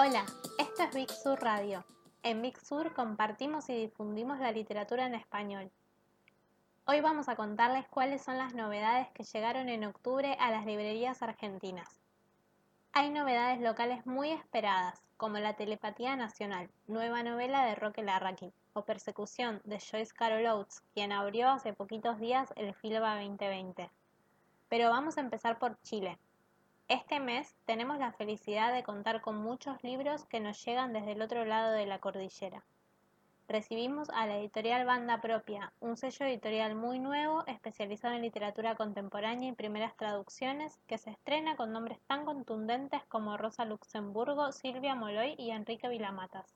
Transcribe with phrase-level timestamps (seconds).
[0.00, 0.24] Hola,
[0.60, 1.84] esto es Big Sur Radio.
[2.22, 5.72] En Big Sur compartimos y difundimos la literatura en español.
[6.84, 11.20] Hoy vamos a contarles cuáles son las novedades que llegaron en octubre a las librerías
[11.20, 12.00] argentinas.
[12.92, 18.84] Hay novedades locales muy esperadas, como La Telepatía Nacional, nueva novela de Roque Larraqui, o
[18.84, 23.90] Persecución de Joyce Carol Oates, quien abrió hace poquitos días el FILBA 2020.
[24.68, 26.20] Pero vamos a empezar por Chile.
[26.88, 31.20] Este mes tenemos la felicidad de contar con muchos libros que nos llegan desde el
[31.20, 32.64] otro lado de la cordillera.
[33.46, 39.50] Recibimos a la editorial Banda Propia, un sello editorial muy nuevo especializado en literatura contemporánea
[39.50, 45.34] y primeras traducciones, que se estrena con nombres tan contundentes como Rosa Luxemburgo, Silvia Moloy
[45.36, 46.54] y Enrique Vilamatas.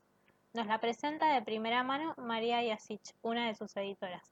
[0.53, 4.31] Nos la presenta de primera mano María Yasich, una de sus editoras.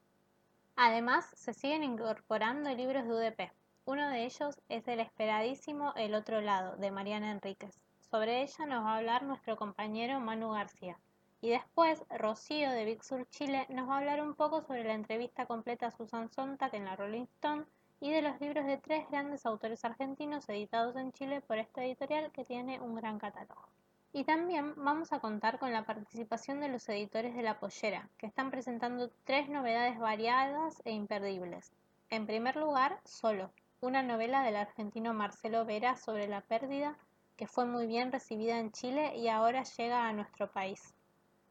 [0.74, 3.61] Además, se siguen incorporando libros de UDP.
[3.84, 7.80] Uno de ellos es el esperadísimo El otro lado, de Mariana Enríquez.
[7.98, 11.00] Sobre ella nos va a hablar nuestro compañero Manu García.
[11.40, 15.46] Y después, Rocío de Big Chile nos va a hablar un poco sobre la entrevista
[15.46, 17.64] completa a Susan Sontag en la Rolling Stone
[17.98, 22.30] y de los libros de tres grandes autores argentinos editados en Chile por esta editorial
[22.30, 23.66] que tiene un gran catálogo.
[24.12, 28.26] Y también vamos a contar con la participación de los editores de La Pollera, que
[28.26, 31.72] están presentando tres novedades variadas e imperdibles.
[32.10, 33.50] En primer lugar, Solo,
[33.82, 36.96] una novela del argentino Marcelo Vera sobre la pérdida
[37.36, 40.94] que fue muy bien recibida en Chile y ahora llega a nuestro país.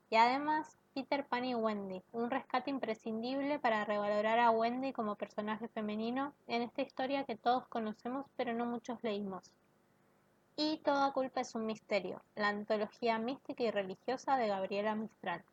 [0.09, 5.67] Y además, Peter Pan y Wendy, un rescate imprescindible para revalorar a Wendy como personaje
[5.67, 9.53] femenino en esta historia que todos conocemos pero no muchos leímos.
[10.55, 15.43] Y Toda culpa es un misterio, la antología mística y religiosa de Gabriela Mistral.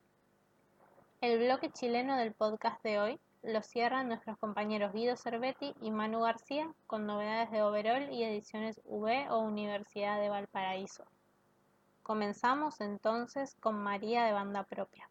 [1.20, 6.20] El bloque chileno del podcast de hoy lo cierran nuestros compañeros Guido Cervetti y Manu
[6.20, 11.04] García con novedades de Overall y ediciones V o Universidad de Valparaíso.
[12.02, 15.08] Comenzamos entonces con María de Banda Propia.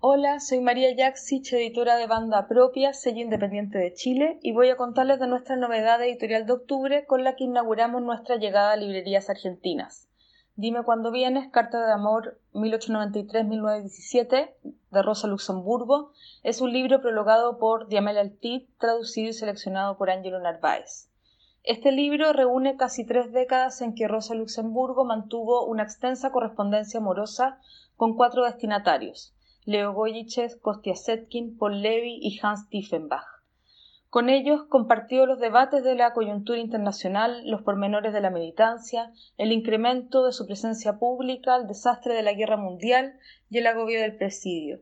[0.00, 4.76] Hola, soy María Jaksich, editora de Banda Propia, sello independiente de Chile, y voy a
[4.76, 9.30] contarles de nuestra novedad editorial de octubre con la que inauguramos nuestra llegada a librerías
[9.30, 10.08] argentinas.
[10.56, 16.12] Dime cuándo vienes, Carta de Amor 1893-1917, de Rosa Luxemburgo,
[16.44, 21.10] es un libro prologado por Diamel Altit, traducido y seleccionado por Angelo Narváez.
[21.64, 27.58] Este libro reúne casi tres décadas en que Rosa Luxemburgo mantuvo una extensa correspondencia amorosa
[27.96, 29.34] con cuatro destinatarios,
[29.64, 33.33] Leo Goyichev, Kostia Setkin, Paul Levy y Hans Tiefenbach.
[34.14, 39.50] Con ellos compartió los debates de la coyuntura internacional, los pormenores de la militancia, el
[39.50, 43.18] incremento de su presencia pública, el desastre de la guerra mundial
[43.50, 44.78] y el agobio del presidio.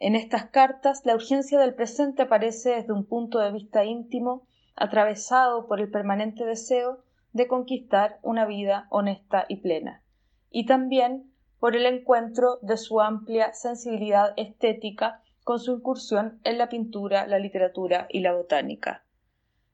[0.00, 4.46] En estas cartas, la urgencia del presente aparece desde un punto de vista íntimo
[4.76, 6.98] atravesado por el permanente deseo
[7.32, 10.02] de conquistar una vida honesta y plena,
[10.50, 16.68] y también por el encuentro de su amplia sensibilidad estética con su incursión en la
[16.68, 19.04] pintura, la literatura y la botánica.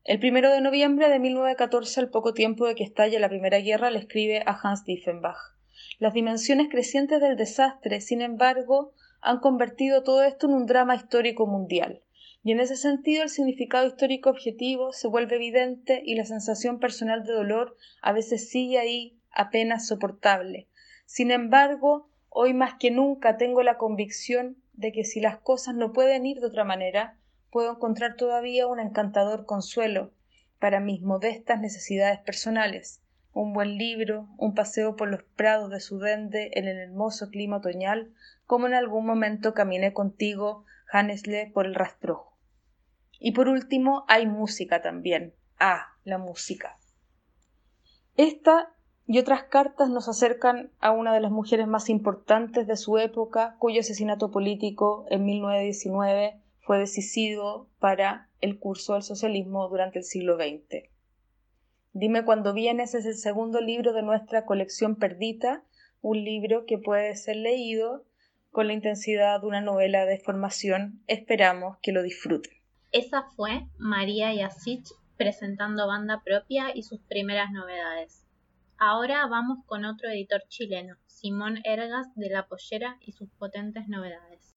[0.04, 3.90] El primero de noviembre de 1914, al poco tiempo de que estalle la Primera Guerra,
[3.90, 5.38] le escribe a Hans Diefenbach.
[5.98, 11.46] Las dimensiones crecientes del desastre, sin embargo, han convertido todo esto en un drama histórico
[11.46, 12.00] mundial.
[12.42, 17.24] Y en ese sentido el significado histórico objetivo se vuelve evidente y la sensación personal
[17.24, 20.66] de dolor a veces sigue ahí apenas soportable.
[21.04, 25.92] Sin embargo, hoy más que nunca tengo la convicción de que si las cosas no
[25.92, 27.18] pueden ir de otra manera,
[27.50, 30.12] puedo encontrar todavía un encantador consuelo
[30.58, 33.02] para mis modestas necesidades personales,
[33.32, 38.12] un buen libro, un paseo por los prados de Sudende en el hermoso clima otoñal,
[38.46, 42.36] como en algún momento caminé contigo, Hannesle, por el rastrojo.
[43.18, 45.34] Y por último, hay música también.
[45.58, 46.78] Ah, la música.
[48.16, 48.74] Esta
[49.12, 53.56] y otras cartas nos acercan a una de las mujeres más importantes de su época,
[53.58, 60.36] cuyo asesinato político en 1919 fue decisivo para el curso del socialismo durante el siglo
[60.36, 60.88] XX.
[61.92, 65.64] Dime cuándo vienes es el segundo libro de nuestra colección Perdita,
[66.02, 68.04] un libro que puede ser leído
[68.52, 71.02] con la intensidad de una novela de formación.
[71.08, 72.52] Esperamos que lo disfruten.
[72.92, 78.29] Esa fue María Yasich presentando banda propia y sus primeras novedades.
[78.82, 84.54] Ahora vamos con otro editor chileno, Simón Ergas de La Pollera y sus potentes novedades.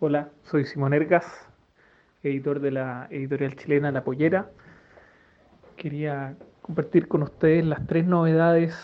[0.00, 1.24] Hola, soy Simón Ergas,
[2.22, 4.50] editor de la editorial chilena La Pollera.
[5.76, 8.76] Quería compartir con ustedes las tres novedades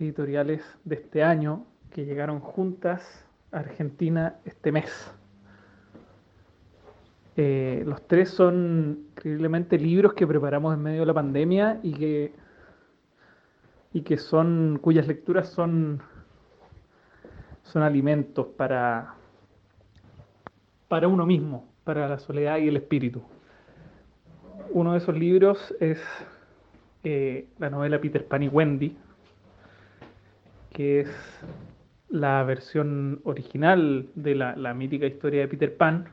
[0.00, 5.14] editoriales de este año que llegaron juntas a Argentina este mes.
[7.36, 12.41] Eh, los tres son increíblemente libros que preparamos en medio de la pandemia y que
[13.92, 16.00] y que son, cuyas lecturas son,
[17.62, 19.14] son alimentos para,
[20.88, 23.22] para uno mismo, para la soledad y el espíritu.
[24.70, 26.00] Uno de esos libros es
[27.04, 28.96] eh, la novela Peter Pan y Wendy,
[30.70, 31.10] que es
[32.08, 36.06] la versión original de la, la mítica historia de Peter Pan,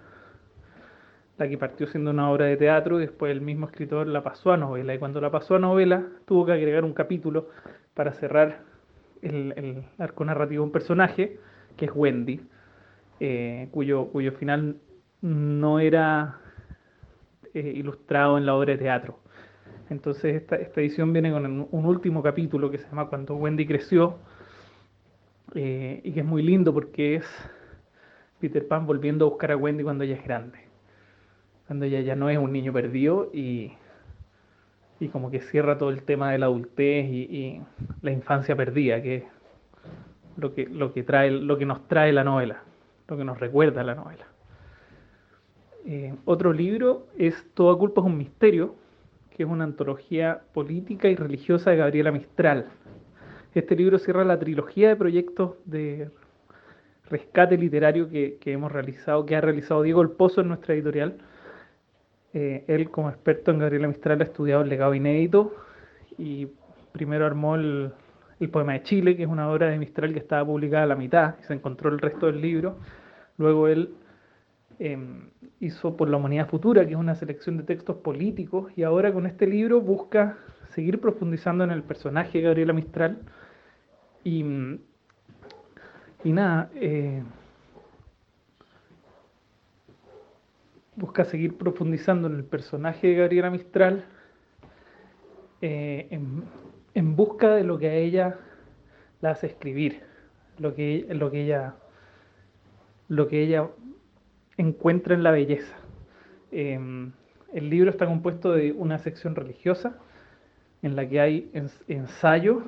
[1.40, 4.52] la que partió siendo una obra de teatro y después el mismo escritor la pasó
[4.52, 4.94] a novela.
[4.94, 7.48] Y cuando la pasó a novela, tuvo que agregar un capítulo
[7.94, 8.64] para cerrar
[9.22, 11.40] el, arco narrativo de un personaje,
[11.78, 12.42] que es Wendy,
[13.22, 14.76] eh, cuyo, final
[15.22, 16.40] no era
[17.54, 19.20] eh, ilustrado en la obra de teatro.
[19.90, 24.18] Entonces esta, esta edición viene con un último capítulo que se llama Cuando Wendy creció,
[25.56, 27.26] eh, y que es muy lindo porque es
[28.42, 30.69] Peter Pan volviendo a buscar a Wendy cuando ella es grande
[31.70, 33.74] cuando ella ya no es un niño perdido y,
[35.00, 37.62] y como que cierra todo el tema de la adultez y,
[38.02, 39.24] la infancia perdida, que es
[40.36, 42.64] lo que, lo, que trae, lo que nos trae la novela,
[43.08, 44.26] lo que nos recuerda la novela.
[45.86, 48.74] Eh, otro libro es Toda culpa es un misterio,
[49.30, 52.66] que es una antología política y religiosa de Gabriela Mistral.
[53.54, 56.10] Este libro cierra la trilogía de proyectos de
[57.12, 61.20] rescate literario que, que hemos realizado, que ha realizado Diego El Pozo en nuestra editorial,
[62.34, 65.56] eh, él, como experto en Gabriela Mistral, ha estudiado el legado inédito
[66.18, 66.48] y
[66.92, 67.92] primero armó el,
[68.52, 71.36] poema de Chile, que es una obra de Mistral que estaba publicada a la mitad
[71.42, 72.78] y se encontró el resto del libro.
[73.38, 73.94] Luego él
[74.80, 75.30] em,
[75.60, 79.26] hizo Por la Humanidad Futura, que es una selección de textos políticos, y ahora con
[79.26, 80.38] este libro busca
[80.70, 83.20] seguir profundizando en el personaje de Gabriela Mistral.
[84.24, 84.44] Y,
[86.24, 87.24] nada, eh,
[91.00, 94.06] busca seguir profundizando en el personaje de Gabriela Mistral
[95.62, 98.38] eh, en, busca de lo que a ella
[99.22, 100.02] la hace escribir,
[100.58, 101.76] lo que, ella,
[103.08, 103.68] lo que ella
[104.58, 105.76] encuentra en la belleza.
[106.52, 107.12] Em,
[107.54, 109.98] el libro está compuesto de una sección religiosa
[110.82, 111.52] en la que hay
[111.88, 112.64] ensayo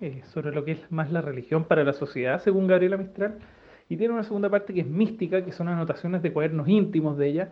[0.00, 3.38] eh, sobre lo que es más la religión para la sociedad, según Gabriela Mistral,
[3.88, 7.28] y tiene una segunda parte que es mística, que son anotaciones de cuadernos íntimos de
[7.28, 7.48] ella,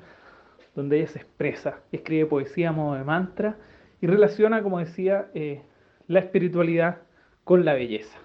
[0.74, 3.56] donde ella se expresa, escribe poesía a modo de mantra
[4.00, 5.62] y relaciona, como decía, eh,
[6.08, 6.98] la espiritualidad
[7.44, 8.18] con la belleza.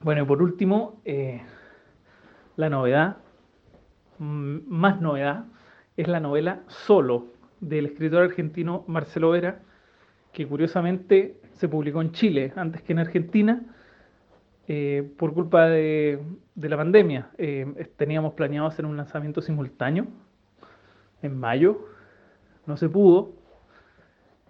[0.00, 1.42] Bueno, y por último, eh,
[2.56, 3.18] la novedad,
[4.18, 5.44] más novedad,
[5.96, 7.28] es la novela Solo,
[7.60, 9.60] del escritor argentino Marcelo Vera,
[10.32, 13.62] que curiosamente se publicó en Chile antes que en Argentina,
[14.72, 16.20] eh, por culpa de,
[16.54, 17.30] la pandemia.
[17.38, 20.06] Eh, teníamos planeado hacer un lanzamiento simultáneo
[21.22, 21.88] en mayo,
[22.66, 23.32] no se pudo,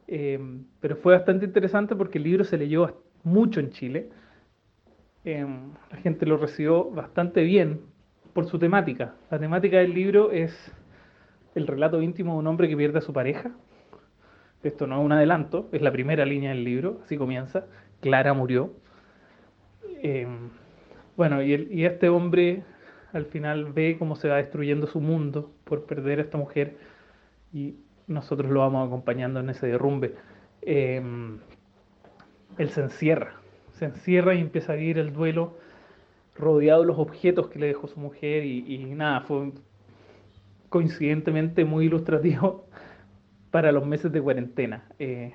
[0.09, 0.39] eh,
[0.79, 4.11] pero fue bastante interesante porque el libro se leyó mucho en Chile.
[5.25, 7.81] la gente lo recibió bastante bien
[8.35, 9.15] por su temática.
[9.31, 10.53] La temática del libro es
[11.55, 13.53] el relato íntimo de un hombre que pierde a su pareja.
[14.63, 17.65] Esto no es un adelanto, es la primera línea del libro, así comienza.
[18.03, 18.75] Clara murió.
[20.03, 20.27] Eh,
[21.17, 22.63] bueno, y, este hombre
[23.13, 26.77] al final ve cómo se va destruyendo su mundo por perder a esta mujer
[27.53, 27.75] y
[28.07, 30.15] nosotros lo vamos acompañando en ese derrumbe.
[30.63, 31.03] Eh,
[32.59, 33.35] él se encierra,
[33.73, 35.57] se encierra y empieza a vivir el duelo
[36.37, 39.53] rodeado de los objetos que le dejó su mujer y, nada, fue
[40.69, 42.67] coincidentemente muy ilustrativo
[43.51, 44.85] para los meses de cuarentena.
[44.99, 45.35] Eh,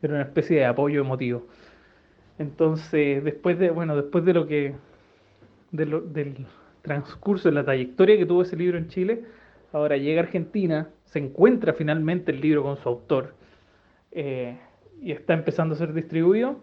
[0.00, 1.46] era una especie de apoyo emotivo.
[2.38, 4.74] Entonces, después de, bueno, después de lo que,
[5.72, 6.46] del
[6.82, 9.24] transcurso, de la trayectoria que tuvo ese libro en Chile,
[9.72, 13.34] ahora llega a Argentina, se encuentra finalmente el libro con su autor
[14.12, 14.56] eh,
[15.02, 16.60] y está empezando a ser distribuido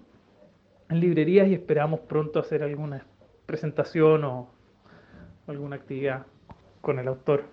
[0.89, 3.05] en librerías y esperamos pronto hacer alguna
[3.45, 4.49] presentación o
[5.47, 6.25] alguna actividad
[6.81, 7.43] con el autor.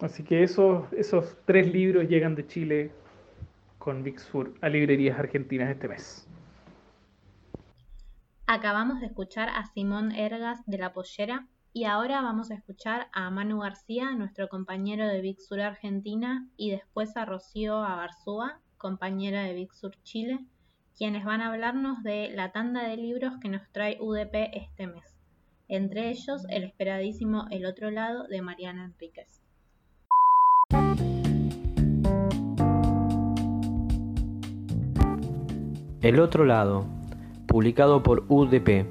[0.00, 2.90] Así que esos, esos tres libros llegan de Chile
[3.84, 4.16] con Big
[4.62, 6.26] a librerías argentinas este mes.
[8.46, 13.28] Acabamos de escuchar a Simón Ergas de La Pollera y ahora vamos a escuchar a
[13.30, 19.70] Manu García, nuestro compañero de Big Argentina, y después a Rocío Abarzúa, compañera de Big
[20.02, 20.38] Chile,
[20.96, 25.14] quienes van a hablarnos de la tanda de libros que nos trae UDP este mes,
[25.68, 29.42] entre ellos el esperadísimo El otro lado de Mariana Enríquez.
[36.04, 36.84] El otro lado,
[37.46, 38.84] publicado por UDP.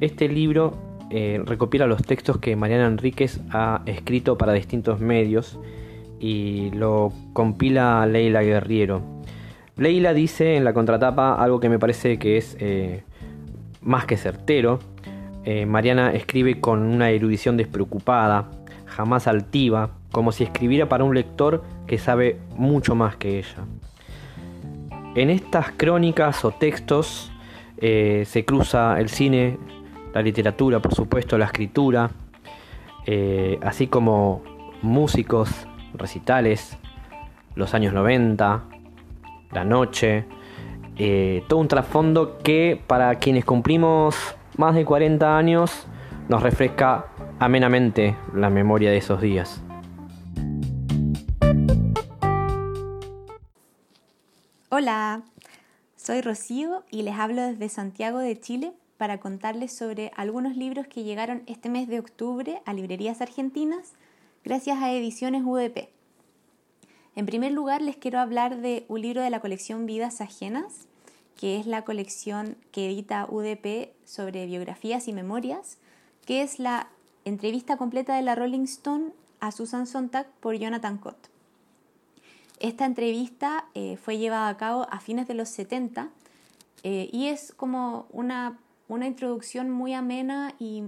[0.00, 0.72] Este libro
[1.10, 5.58] eh, recopila los textos que Mariana Enríquez ha escrito para distintos medios
[6.18, 9.02] y lo compila Leila Guerriero.
[9.76, 13.02] Leila dice en la contratapa algo que me parece que es eh,
[13.82, 14.78] más que certero.
[15.44, 18.50] Eh, Mariana escribe con una erudición despreocupada,
[18.86, 23.66] jamás altiva, como si escribiera para un lector que sabe mucho más que ella.
[25.14, 27.30] En estas crónicas o textos
[27.78, 29.58] eh, se cruza el cine,
[30.12, 32.10] la literatura, por supuesto, la escritura,
[33.06, 34.42] eh, así como
[34.82, 36.76] músicos, recitales,
[37.54, 38.64] los años 90,
[39.52, 40.24] la noche,
[40.96, 44.16] eh, todo un trasfondo que para quienes cumplimos
[44.56, 45.86] más de 40 años
[46.28, 47.06] nos refresca
[47.38, 49.62] amenamente la memoria de esos días.
[54.76, 55.22] Hola,
[55.94, 61.04] soy Rocío y les hablo desde Santiago de Chile para contarles sobre algunos libros que
[61.04, 63.92] llegaron este mes de octubre a librerías argentinas
[64.42, 65.90] gracias a Ediciones UDP.
[67.14, 70.88] En primer lugar, les quiero hablar de un libro de la colección Vidas Ajenas,
[71.36, 75.78] que es la colección que edita UDP sobre biografías y memorias,
[76.26, 76.88] que es la
[77.24, 81.33] entrevista completa de la Rolling Stone a Susan Sontag por Jonathan Cott.
[82.60, 86.10] Esta entrevista eh, fue llevada a cabo a fines de los 70
[86.82, 88.58] eh, y es como una,
[88.88, 90.82] una introducción muy amena y,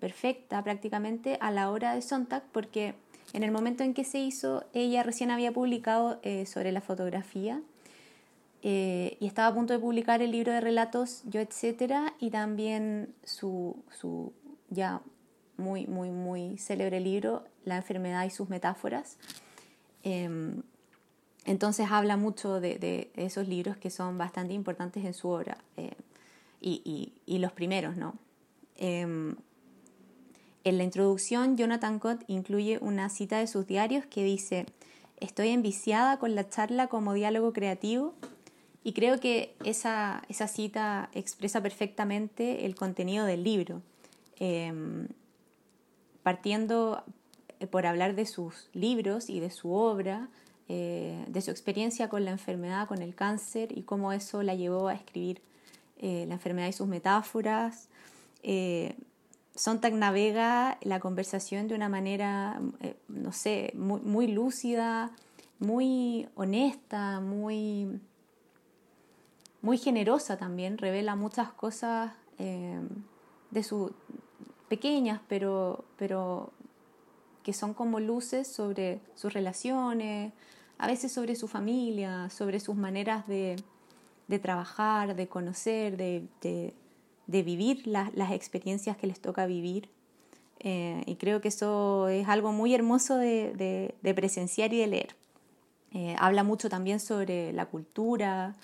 [0.00, 2.94] perfecta prácticamente a la obra de Sontag porque
[3.32, 7.62] en el momento en que se hizo ella recién había publicado eh, sobre la fotografía
[8.62, 13.76] y estaba a punto de publicar el libro de relatos Yo, etcétera, y también su,
[13.90, 14.32] su
[14.70, 15.02] ya
[15.58, 19.18] muy, muy, muy célebre libro La enfermedad y sus metáforas.
[21.44, 25.94] Entonces habla mucho de, esos libros que son bastante importantes en su obra eh,
[26.60, 28.14] y, los primeros, ¿no?
[28.76, 29.36] Em,
[30.64, 34.64] en la introducción, Jonathan Cott incluye una cita de sus diarios que dice,
[35.20, 38.14] estoy enviciada con la charla como diálogo creativo
[38.82, 43.82] y creo que esa, esa cita expresa perfectamente el contenido del libro,
[44.38, 45.08] em,
[46.22, 47.04] partiendo
[47.70, 50.30] por hablar de sus libros y de su obra,
[50.68, 54.88] eh, de su experiencia con la enfermedad, con el cáncer y cómo eso la llevó
[54.88, 55.42] a escribir
[55.98, 57.88] eh, la enfermedad y sus metáforas.
[58.42, 58.96] Eh,
[59.54, 62.60] Sontag navega la conversación de una manera,
[63.08, 65.12] no sé, muy, muy, lúcida,
[65.60, 68.00] muy honesta, muy,
[69.62, 73.94] muy generosa también, revela muchas cosas de su
[74.68, 76.52] pequeñas, pero, pero
[77.44, 80.32] que son como luces sobre sus relaciones,
[80.78, 83.56] a veces sobre su familia, sobre sus maneras de,
[84.42, 86.74] trabajar, de conocer, de,
[87.26, 89.88] vivir las experiencias que les toca vivir.
[90.60, 95.16] Eh, y creo que eso es algo muy hermoso de, presenciar y de leer.
[95.92, 98.54] Eh, habla mucho también sobre la cultura,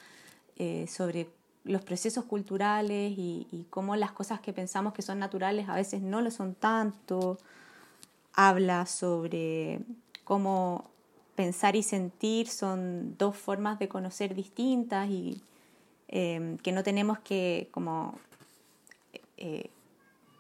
[0.57, 1.29] eh, sobre
[1.65, 6.01] los procesos culturales y, y, cómo las cosas que pensamos que son naturales a veces
[6.01, 7.39] no lo son tanto.
[8.43, 9.81] Habla sobre
[10.25, 10.91] cómo
[11.35, 15.43] pensar y sentir son dos formas de conocer distintas y
[16.09, 18.19] em, que no tenemos que como
[19.37, 19.69] eh,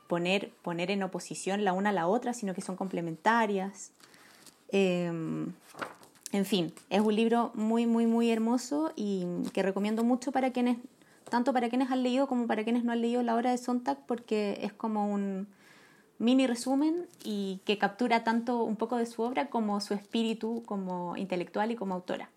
[0.09, 3.92] poner, poner en oposición la una a la otra, sino que son complementarias.
[4.73, 5.52] Em,
[6.33, 10.78] en fin, es un libro muy, muy, muy hermoso y que recomiendo mucho para quienes,
[11.28, 13.99] tanto para quienes han leído como para quienes no han leído la obra de Sontag,
[14.07, 15.49] porque es como un,
[16.20, 21.16] mini resumen y que captura tanto un poco de su obra como su espíritu como
[21.16, 22.28] intelectual y como autora.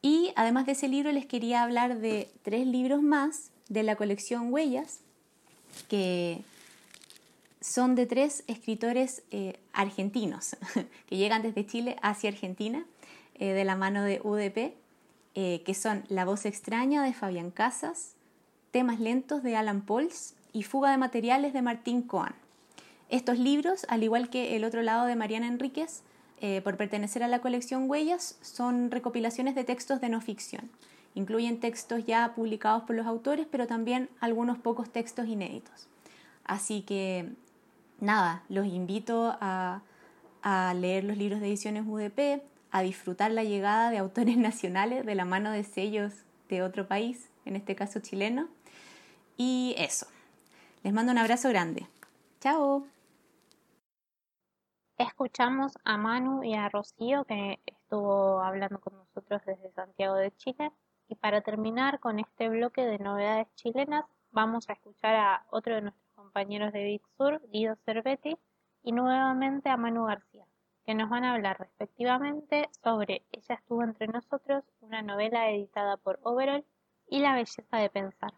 [0.00, 4.52] Y además de ese libro les quería hablar de tres libros más de la colección
[4.52, 5.00] Huellas,
[5.88, 6.40] que
[7.60, 10.56] son de tres escritores eh, argentinos
[11.08, 12.84] que llegan desde Chile hacia Argentina
[13.34, 14.74] eh, de la mano de UDP,
[15.34, 18.14] eh, que son La voz extraña de Fabián Casas,
[18.70, 22.34] Temas lentos de Alan Pauls y Fuga de materiales de Martín Coan.
[23.08, 26.02] Estos libros, al igual que El otro lado de Mariana Enríquez,
[26.40, 30.70] eh, por pertenecer a la colección Huellas, son recopilaciones de textos de no ficción.
[31.14, 35.88] Incluyen textos ya publicados por los autores, pero también algunos pocos textos inéditos.
[36.44, 37.32] Así que,
[37.98, 39.82] nada, los invito a,
[40.42, 45.14] a leer los libros de ediciones UDP, a disfrutar la llegada de autores nacionales de
[45.14, 46.12] la mano de sellos
[46.48, 48.48] de otro país, en este caso chileno.
[49.36, 50.06] Y eso.
[50.82, 51.86] Les mando un abrazo grande.
[52.40, 52.86] Chao.
[54.98, 60.72] Escuchamos a Manu y a Rocío que estuvo hablando con nosotros desde Santiago de Chile.
[61.06, 65.82] Y para terminar con este bloque de novedades chilenas, vamos a escuchar a otro de
[65.82, 68.36] nuestros compañeros de Big Sur, Guido Cervetti,
[68.82, 70.46] y nuevamente a Manu García,
[70.84, 76.18] que nos van a hablar respectivamente sobre Ella estuvo entre nosotros, una novela editada por
[76.24, 76.66] Overall,
[77.06, 78.32] y La belleza de pensar,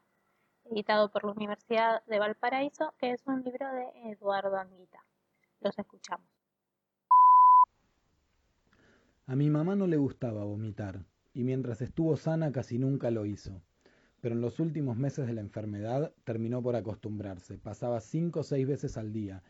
[0.66, 5.02] editado por la Universidad de Valparaíso, que es un libro de Eduardo Anguita.
[5.60, 6.39] Los escuchamos.
[9.30, 13.62] A mi mamá no le gustaba vomitar, y mientras estuvo sana casi nunca lo hizo.
[14.20, 17.56] Pero en los últimos meses de la enfermedad terminó por acostumbrarse.
[17.56, 19.44] Pasaba cinco o seis veces al día.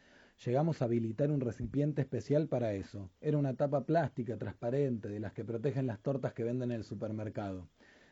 [0.45, 3.09] Llegamos a habilitar un recipiente especial para eso.
[3.23, 6.85] Era una tapa plástica transparente de las que protegen las tortas que venden en el
[6.85, 7.67] supermercado.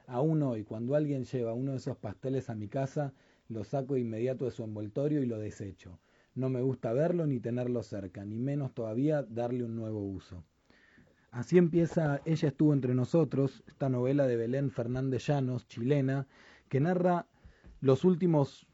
[0.06, 3.12] Aún hoy, cuando alguien lleva uno de esos pasteles a mi casa,
[3.50, 5.98] lo saco de inmediato de su envoltorio y lo desecho.
[6.34, 10.44] No me gusta verlo ni tenerlo cerca, ni menos todavía darle un nuevo uso.
[11.30, 16.26] Así empieza Ella estuvo entre nosotros, esta novela de Belén Fernández Llanos, chilena,
[16.68, 17.26] que narra
[17.80, 18.66] los últimos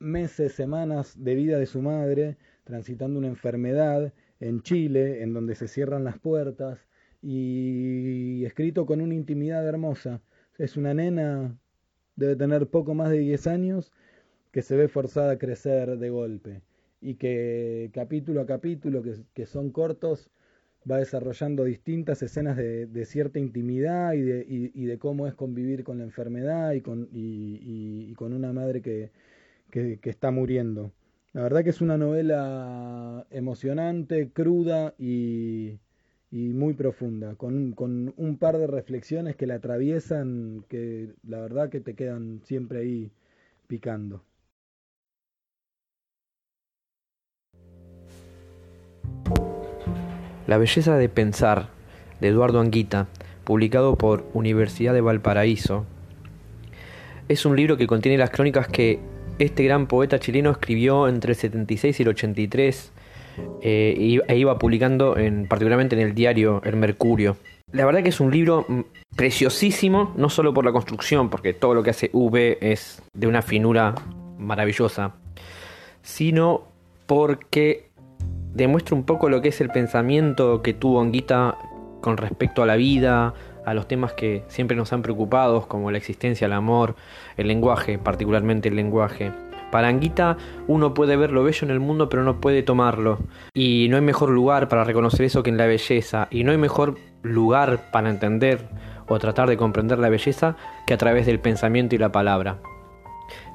[0.00, 5.68] meses, semanas de vida de su madre, transitando una enfermedad en Chile, en donde se
[5.68, 6.88] cierran las puertas,
[7.22, 10.20] y escrito con una intimidad hermosa.
[10.58, 11.56] Es una nena,
[12.16, 13.92] debe tener poco más de 10 años,
[14.50, 16.62] que se ve forzada a crecer de golpe,
[17.00, 20.30] y que capítulo a capítulo, que, que son cortos,
[20.88, 25.98] va desarrollando distintas escenas de, cierta intimidad y de, y, de, cómo es convivir con
[25.98, 29.10] la enfermedad y con, y, con una madre que,
[29.70, 30.92] que, está muriendo.
[31.32, 35.78] La verdad que es una novela emocionante, cruda y,
[36.30, 41.80] muy profunda, con, con, un par de reflexiones que la atraviesan, que la verdad que
[41.80, 43.12] te quedan siempre ahí
[43.66, 44.24] picando.
[50.50, 51.68] La belleza de pensar,
[52.20, 53.06] de Eduardo Anguita,
[53.44, 55.86] publicado por Universidad de Valparaíso,
[57.28, 58.98] es un libro que contiene las crónicas que
[59.38, 62.92] este gran poeta chileno escribió entre el 76 y el 83
[63.62, 67.36] eh, e iba publicando en, particularmente en el diario El Mercurio.
[67.70, 68.80] La verdad que es un libro mm,
[69.14, 73.42] preciosísimo, no solo por la construcción, porque todo lo que hace V es de una
[73.42, 73.94] finura
[74.36, 75.14] maravillosa,
[76.02, 76.64] sino
[77.06, 77.89] porque
[78.54, 81.56] demuestra un poco lo que es el pensamiento que tuvo Anguita
[82.00, 83.34] con respecto a la vida,
[83.64, 86.96] a los temas que siempre nos han preocupado, como la existencia, el amor,
[87.36, 89.32] el lenguaje, particularmente el lenguaje.
[89.70, 90.36] Para Anguita
[90.66, 93.18] uno puede ver lo bello en el mundo pero no puede tomarlo.
[93.54, 96.26] Y no hay mejor lugar para reconocer eso que en la belleza.
[96.30, 98.68] Y no hay mejor lugar para entender
[99.06, 102.58] o tratar de comprender la belleza que a través del pensamiento y la palabra.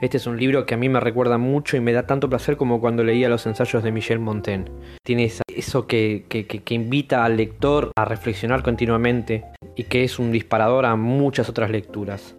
[0.01, 2.57] Este es un libro que a mí me recuerda mucho y me da tanto placer
[2.57, 4.69] como cuando leía los ensayos de Michel Montaigne.
[5.03, 10.85] Tiene eso que, que, invita al lector a reflexionar continuamente y que es un disparador
[10.85, 12.35] a muchas otras lecturas.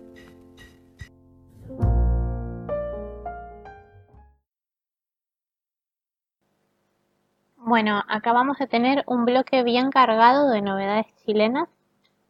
[7.57, 11.69] Bueno, acabamos de tener un bloque bien cargado de novedades chilenas,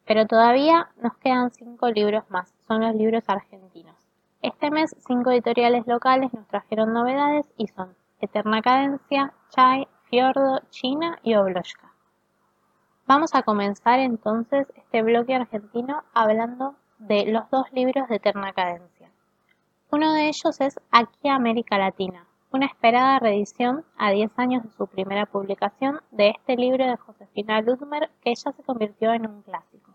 [0.06, 3.95] pero todavía nos quedan cinco libros más, son los libros argentinos.
[4.42, 11.18] Este mes, cinco editoriales locales nos trajeron novedades y son Eterna Cadencia, Chai, Fiordo, China
[11.22, 11.92] y Obloshka.
[13.06, 19.10] Vamos a comenzar entonces este bloque argentino hablando de los dos libros de Eterna Cadencia.
[19.90, 24.86] Uno de ellos es Aquí América Latina, una esperada reedición a 10 años de su
[24.86, 29.92] primera publicación de este libro de Josefina Ludmer que ya se convirtió en un clásico.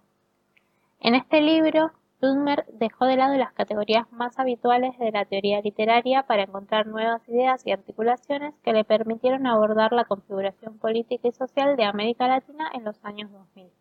[1.00, 6.24] En este libro Ludmer dejó de lado las categorías más habituales de la teoría literaria
[6.24, 11.76] para encontrar nuevas ideas y articulaciones que le permitieron abordar la configuración política y social
[11.76, 13.72] de América Latina en los años 2000.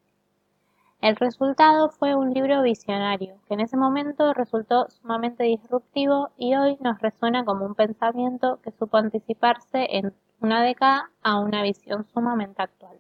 [1.02, 6.78] El resultado fue un libro visionario, que en ese momento resultó sumamente disruptivo y hoy
[6.80, 12.62] nos resuena como un pensamiento que supo anticiparse en una década a una visión sumamente
[12.62, 12.98] actual.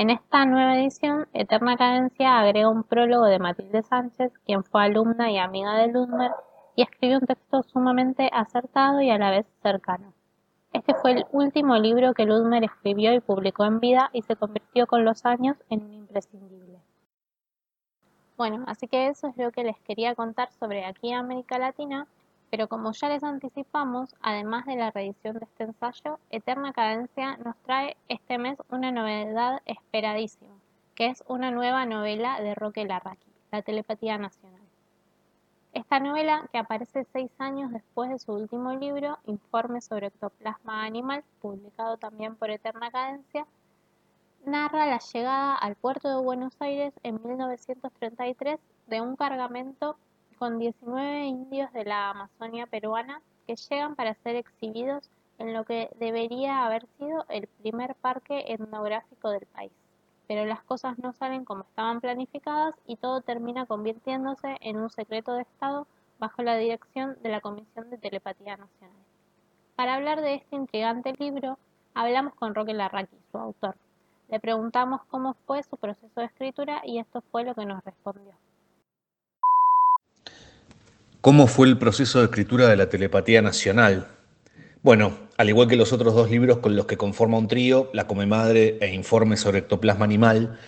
[0.00, 5.30] En esta nueva edición, Eterna Cadencia agrega un prólogo de Matilde Sánchez, quien fue alumna
[5.30, 6.30] y amiga de Ludmer,
[6.74, 10.14] y escribió un texto sumamente acertado y a la vez cercano.
[10.72, 14.86] Este fue el último libro que Ludmer escribió y publicó en vida y se convirtió
[14.86, 16.78] con los años en un imprescindible.
[18.38, 22.06] Bueno, así que eso es lo que les quería contar sobre aquí América Latina.
[22.50, 27.56] Pero como ya les anticipamos, además de la reedición de este ensayo, Eterna Cadencia nos
[27.58, 30.54] trae este mes una novedad esperadísima,
[30.96, 34.60] que es una nueva novela de Roque Larraqui, La Telepatía Nacional.
[35.72, 41.22] Esta novela, que aparece seis años después de su último libro, Informe sobre ectoplasma animal,
[41.40, 43.46] publicado también por Eterna Cadencia,
[44.44, 48.58] narra la llegada al puerto de Buenos Aires en 1933
[48.88, 49.96] de un cargamento
[50.40, 55.90] con 19 indios de la Amazonia peruana que llegan para ser exhibidos en lo que
[56.00, 59.70] debería haber sido el primer parque etnográfico del país.
[60.26, 65.34] Pero las cosas no salen como estaban planificadas y todo termina convirtiéndose en un secreto
[65.34, 65.86] de Estado
[66.18, 69.04] bajo la dirección de la Comisión de Telepatía Nacional.
[69.76, 71.58] Para hablar de este intrigante libro,
[71.92, 73.76] hablamos con Roque Larraqui, su autor.
[74.30, 78.32] Le preguntamos cómo fue su proceso de escritura y esto fue lo que nos respondió.
[81.20, 84.08] ¿Cómo fue el proceso de escritura de la Telepatía Nacional?
[84.80, 88.06] Bueno, al igual que los otros dos libros con los que conforma un trío, La
[88.06, 90.58] Come Madre e Informe sobre Ectoplasma Animal,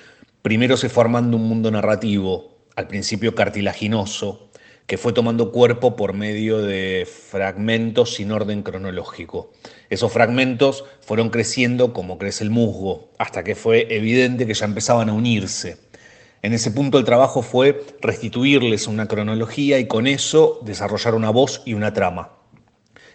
[0.43, 4.51] primero se fue armando un mundo narrativo, al principio cartilaginoso,
[4.87, 9.53] que fue tomando cuerpo por medio de fragmentos sin orden cronológico.
[9.89, 15.09] Esos fragmentos fueron creciendo como crece el musgo, hasta que fue evidente que ya empezaban
[15.09, 15.79] a unirse.
[16.43, 21.63] En ese punto el trabajo fue restituirles una cronología y con eso desarrollar una voz
[21.65, 22.33] y una trama.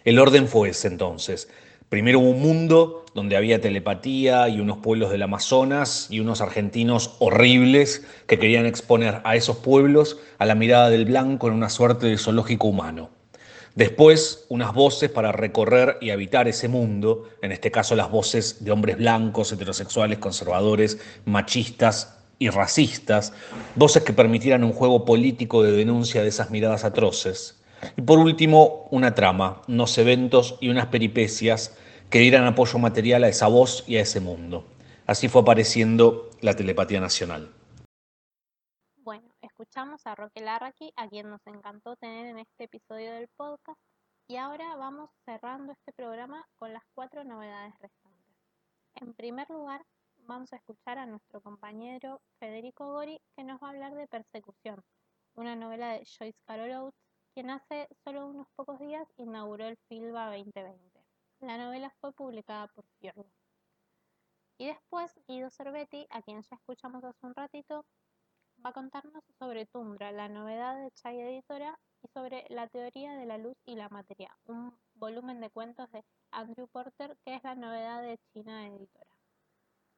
[0.06, 1.50] El orden fue ese entonces.
[1.90, 8.06] Primero un mundo donde había telepatía y unos pueblos del Amazonas y unos argentinos horribles
[8.28, 12.18] que querían exponer a esos pueblos a la mirada del blanco en una suerte de
[12.18, 13.10] zoológico humano.
[13.76, 18.72] Después, unas voces para recorrer y habitar ese mundo, en este caso las voces de
[18.72, 23.34] hombres blancos, heterosexuales, conservadores, machistas y racistas,
[23.76, 27.64] voces que permitieran un juego político de denuncia de esas miradas atroces.
[27.96, 31.78] Y por último, una trama, unos eventos y unas peripecias
[32.10, 34.66] que dieran apoyo material a esa voz y a ese mundo.
[35.06, 37.54] Así fue apareciendo la telepatía nacional.
[38.98, 43.80] Bueno, escuchamos a Roque Larraqui, a quien nos encantó tener en este episodio del podcast,
[44.28, 48.36] y ahora vamos cerrando este programa con las cuatro novedades restantes.
[48.96, 49.82] En primer lugar,
[50.28, 54.84] vamos a escuchar a nuestro compañero Federico Gori, que nos va a hablar de Persecución,
[55.36, 60.36] una novela de Joyce Carol Oates quien hace solo unos pocos días inauguró el FILBA
[60.36, 61.04] 2020.
[61.42, 63.30] La novela fue publicada por Fiordo.
[64.58, 67.86] Y después Guido Cervetti, a quien ya escuchamos hace un ratito,
[68.66, 73.28] va a contarnos sobre Tundra, la novedad de Chai Editora, y sobre la teoría de
[73.28, 77.54] la luz y la materia, un volumen de cuentos de Andrew Porter que es la
[77.54, 79.17] novedad de China Editora.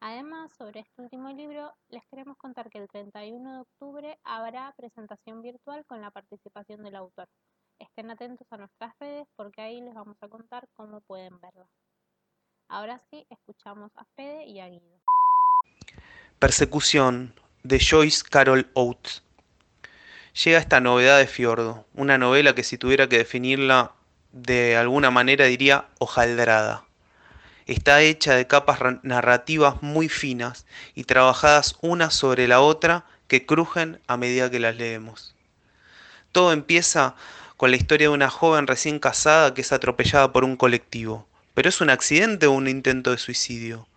[0.02, 5.42] Además, sobre este último libro, les queremos contar que el 31 de octubre habrá presentación
[5.42, 7.28] virtual con la participación del autor.
[7.80, 11.68] Estén atentos a nuestras redes porque ahí les vamos a contar cómo pueden verla.
[12.70, 15.00] Ahora sí, escuchamos a Fede y a Guido.
[16.40, 17.34] Persecución
[17.64, 19.24] de Joyce Carol Oates.
[20.46, 23.96] Llega esta novedad de Fiordo, una novela que si tuviera que definirla
[24.32, 26.89] de alguna manera diría hojaldrada
[27.74, 34.00] está hecha de capas narrativas muy finas y trabajadas una sobre la otra que crujen
[34.08, 35.36] a medida que las leemos.
[36.32, 37.16] Todo empieza
[37.58, 41.70] con la historia de una joven recién casada que es atropellada por un colectivo, pero
[41.70, 43.88] es un accidente o un intento de suicidio.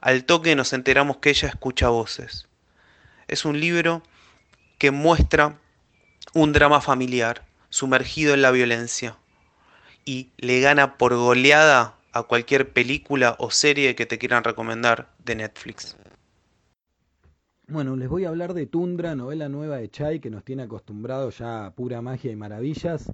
[0.00, 2.46] Al toque nos enteramos que ella escucha voces.
[3.26, 4.00] Es un libro
[4.78, 5.58] que muestra
[6.34, 9.16] un drama familiar sumergido en la violencia
[10.04, 15.36] y le gana por goleada a cualquier película o serie que te quieran recomendar de
[15.36, 15.96] Netflix.
[17.66, 21.38] Bueno, les voy a hablar de Tundra, novela nueva de Chai que nos tiene acostumbrados
[21.38, 23.12] ya a pura magia y maravillas.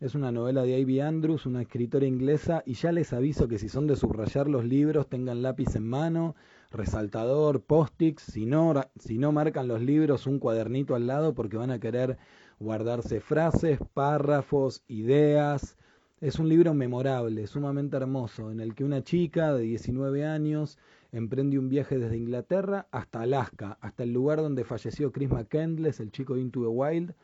[0.00, 3.70] Es una novela de Ivy Andrews, una escritora inglesa, y ya les aviso que si
[3.70, 6.36] son de subrayar los libros, tengan lápiz en mano,
[6.70, 11.70] resaltador, post-its, si no, si no marcan los libros, un cuadernito al lado porque van
[11.70, 12.18] a querer
[12.58, 15.78] guardarse frases, párrafos, ideas,
[16.24, 20.78] es un libro memorable, sumamente hermoso, en el que una chica de 19 años
[21.12, 26.10] emprende un viaje desde Inglaterra hasta Alaska, hasta el lugar donde falleció Chris McCandless, el
[26.12, 27.14] chico de Into the Wild,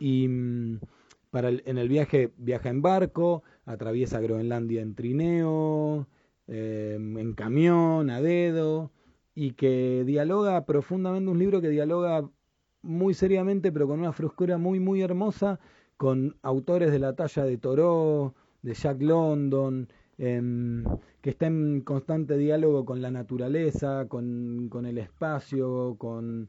[0.00, 0.80] y mm,
[1.30, 6.08] para en el viaje viaja en barco, atraviesa Groenlandia en trineo,
[6.48, 8.90] em, en camión, a dedo,
[9.32, 12.28] y que dialoga profundamente, un libro que dialoga
[12.82, 15.60] muy seriamente, pero con una frescura muy, muy hermosa,
[15.96, 20.84] con autores de la talla de Thoreau, de Jack London, em,
[21.20, 26.48] que está en constante diálogo con la naturaleza, con, el espacio, con,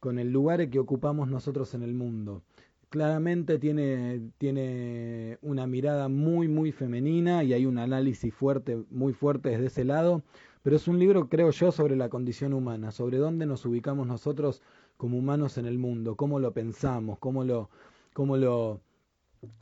[0.00, 2.42] con, el lugar que ocupamos nosotros en el mundo.
[2.88, 9.50] Claramente tiene, tiene una mirada muy, muy femenina y hay un análisis fuerte, muy fuerte
[9.50, 10.22] desde ese lado,
[10.62, 14.62] pero es un libro, creo yo, sobre la condición humana, sobre dónde nos ubicamos nosotros
[14.96, 17.70] como humanos en el mundo, cómo lo pensamos, cómo lo,
[18.14, 18.80] cómo lo,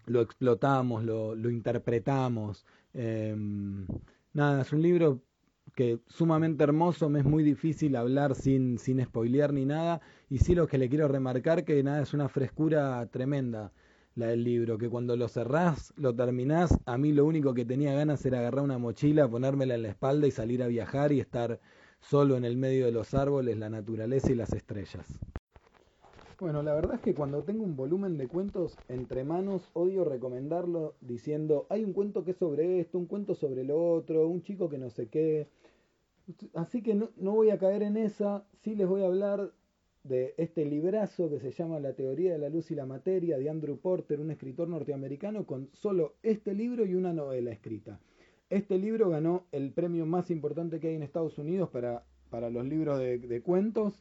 [0.07, 2.65] lo explotamos, lo, lo interpretamos.
[2.93, 3.87] Em,
[4.33, 5.23] nada, es un libro
[5.75, 10.55] que sumamente hermoso, me es muy difícil hablar sin, sin spoilear ni nada, y sí
[10.55, 13.73] lo que le quiero remarcar que nada, es una frescura tremenda.
[14.15, 17.95] la del libro, que cuando lo cerrás, lo terminás, a mí lo único que tenía
[17.95, 21.61] ganas era agarrar una mochila, ponérmela en la espalda y salir a viajar y estar
[22.01, 25.07] solo en el medio de los árboles, la naturaleza y las estrellas.
[26.41, 30.95] Bueno, la verdad es que cuando tengo un volumen de cuentos entre manos, odio recomendarlo
[31.01, 34.69] diciendo, hay un cuento que es sobre esto, un cuento sobre lo otro, un chico
[34.69, 35.49] que no sé qué.
[36.55, 39.53] Así que no, no voy a caer en esa, sí les voy a hablar
[40.05, 43.49] de este librazo que se llama La teoría de la luz y la materia de
[43.49, 47.99] Andrew Porter, un escritor norteamericano con solo este libro y una novela escrita.
[48.51, 52.67] Este libro ganó el premio más importante que hay en Estados Unidos para, para los
[52.67, 53.95] libros de, cuentos,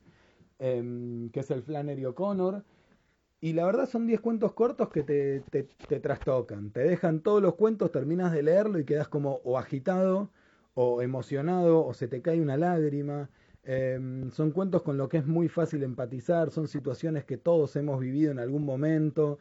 [0.63, 2.63] em, que es el Flannery O'Connor.
[3.41, 7.55] Y la verdad son 10 cuentos cortos que te, te, trastocan, te dejan todos los
[7.55, 10.29] cuentos, terminas de leerlo y quedas como o agitado,
[10.75, 13.29] o emocionado, o se te cae una lágrima.
[13.65, 17.99] Em, son cuentos con lo que es muy fácil empatizar, son situaciones que todos hemos
[17.99, 19.39] vivido en algún momento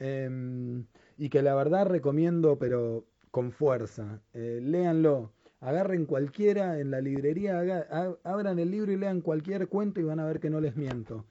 [0.00, 0.84] em,
[1.18, 4.20] y que la verdad recomiendo, pero con fuerza.
[4.32, 5.32] Eh, léanlo,
[5.64, 7.58] agarren cualquiera en la librería,
[8.22, 11.24] abran el libro y lean cualquier cuento y van a ver que no les miento.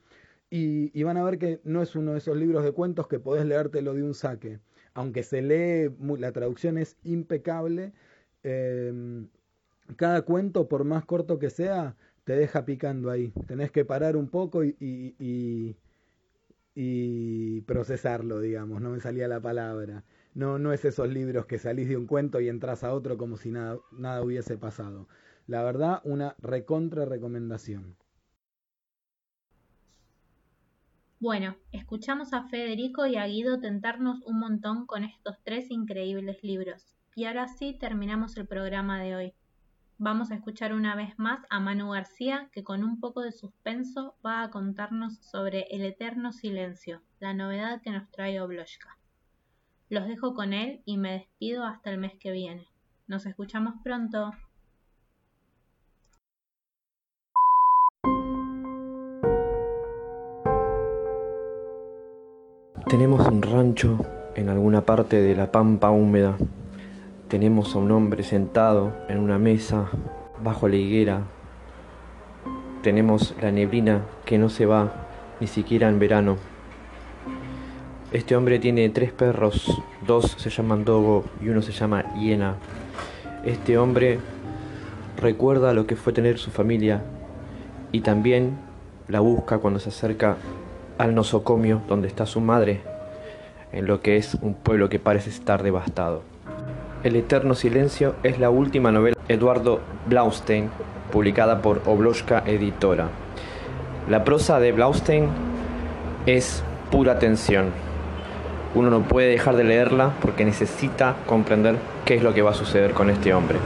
[0.50, 3.44] Y, van a ver que no es uno de esos libros de cuentos que podés
[3.44, 4.60] leértelo de un saque.
[4.92, 7.92] Aunque se lee, la traducción es impecable.
[8.42, 9.28] Em,
[9.96, 13.32] cada cuento, por más corto que sea, te deja picando ahí.
[13.46, 15.76] Tenés que parar un poco y, y,
[16.74, 20.04] y, procesarlo, digamos, no me salía la palabra.
[20.34, 23.36] No, no es esos libros que salís de un cuento y entras a otro como
[23.36, 25.08] si nada, nada hubiese pasado.
[25.46, 27.96] La verdad, una recontra recomendación.
[31.20, 36.96] Bueno, escuchamos a Federico y a Guido tentarnos un montón con estos tres increíbles libros.
[37.14, 39.34] Y ahora sí terminamos el programa de hoy.
[39.98, 44.16] Vamos a escuchar una vez más a Manu García, que con un poco de suspenso
[44.26, 48.98] va a contarnos sobre El Eterno Silencio, la novedad que nos trae Obloshka.
[49.88, 52.68] Los dejo con él y me despido hasta el mes que viene.
[53.06, 54.32] Nos escuchamos pronto.
[62.88, 66.36] Tenemos un rancho en alguna parte de la pampa húmeda
[67.34, 69.88] tenemos a un hombre sentado en una mesa
[70.40, 71.22] bajo la higuera.
[72.82, 74.92] Tenemos la neblina que no se va
[75.40, 76.36] ni siquiera en verano.
[78.14, 82.54] Este hombre tiene tres perros, dos se llaman Dogo y uno se llama Hiena.
[83.44, 84.20] Este hombre
[85.20, 87.02] recuerda lo que fue tener su familia
[87.90, 88.56] y también
[89.08, 90.36] la busca cuando se acerca
[90.96, 92.82] al nosocomio donde está su madre,
[93.72, 96.22] en lo que es un pueblo que parece estar devastado.
[97.02, 100.70] El Eterno Silencio es la última novela de Eduardo Blaustein,
[101.10, 103.08] publicada por Obloshka Editora.
[104.08, 105.26] La prosa de Blaustein
[106.26, 107.93] es pura tensión.
[108.74, 112.54] Uno no puede dejar de leerla porque necesita comprender qué es lo que va a
[112.54, 113.58] suceder con este hombre.